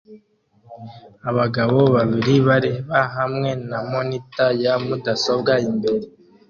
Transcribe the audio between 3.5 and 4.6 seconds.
na monitor